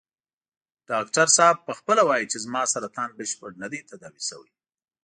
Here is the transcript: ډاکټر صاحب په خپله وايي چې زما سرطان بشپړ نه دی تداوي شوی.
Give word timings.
ډاکټر 0.89 1.27
صاحب 1.37 1.57
په 1.67 1.73
خپله 1.79 2.01
وايي 2.09 2.25
چې 2.31 2.37
زما 2.45 2.61
سرطان 2.73 3.09
بشپړ 3.17 3.51
نه 3.61 3.67
دی 3.71 3.79
تداوي 3.89 4.21
شوی. 4.29 4.51